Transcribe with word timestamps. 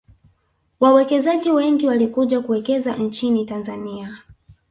wawekezaji 0.79 1.51
wengi 1.51 1.87
walikuja 1.87 2.41
kuwekeza 2.41 2.95
nchin 2.95 3.45
tanzania 3.45 4.17